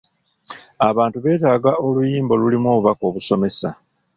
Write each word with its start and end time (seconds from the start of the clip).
Abantu 0.89 1.17
beetaaga 1.23 1.71
oluyimba 1.85 2.31
olulimu 2.37 2.67
obubaka 2.71 3.01
obusomesa. 3.09 3.69